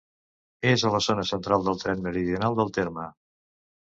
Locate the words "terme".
2.79-3.07